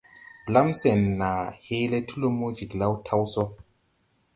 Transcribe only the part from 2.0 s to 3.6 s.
ti lumo Jiglao taw so.